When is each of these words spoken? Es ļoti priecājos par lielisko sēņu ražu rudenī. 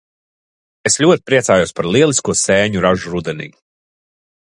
Es 0.91 0.95
ļoti 1.03 1.23
priecājos 1.27 1.75
par 1.81 1.89
lielisko 1.97 2.37
sēņu 2.43 2.85
ražu 2.89 3.17
rudenī. 3.17 3.51